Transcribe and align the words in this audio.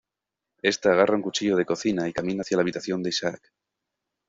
Ésta 0.71 0.87
agarra 0.93 1.15
un 1.17 1.21
cuchillo 1.21 1.55
de 1.55 1.63
cocina 1.67 2.09
y 2.09 2.11
camina 2.11 2.41
hacia 2.41 2.57
la 2.57 2.61
habitación 2.63 3.03
de 3.03 3.09
Isaac. 3.11 3.53